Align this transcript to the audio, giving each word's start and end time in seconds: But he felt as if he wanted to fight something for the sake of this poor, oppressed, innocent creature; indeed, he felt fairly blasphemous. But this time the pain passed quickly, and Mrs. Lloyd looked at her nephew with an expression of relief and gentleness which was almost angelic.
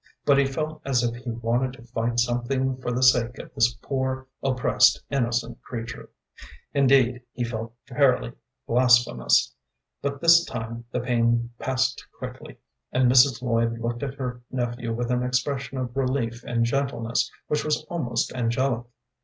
But 0.25 0.39
he 0.39 0.45
felt 0.45 0.81
as 0.83 1.03
if 1.03 1.15
he 1.15 1.29
wanted 1.29 1.73
to 1.73 1.83
fight 1.83 2.19
something 2.19 2.75
for 2.77 2.91
the 2.91 3.03
sake 3.03 3.37
of 3.37 3.53
this 3.53 3.71
poor, 3.83 4.25
oppressed, 4.41 5.03
innocent 5.11 5.61
creature; 5.61 6.09
indeed, 6.73 7.21
he 7.33 7.43
felt 7.43 7.75
fairly 7.87 8.33
blasphemous. 8.65 9.53
But 10.01 10.19
this 10.19 10.43
time 10.43 10.85
the 10.89 11.01
pain 11.01 11.51
passed 11.59 12.03
quickly, 12.17 12.57
and 12.91 13.11
Mrs. 13.11 13.43
Lloyd 13.43 13.77
looked 13.79 14.01
at 14.01 14.15
her 14.15 14.41
nephew 14.49 14.91
with 14.91 15.11
an 15.11 15.21
expression 15.21 15.77
of 15.77 15.95
relief 15.95 16.43
and 16.47 16.65
gentleness 16.65 17.29
which 17.47 17.63
was 17.63 17.83
almost 17.83 18.33
angelic. 18.33 18.85